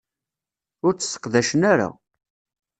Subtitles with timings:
[0.85, 1.89] Ur tt-sseqdacen ara.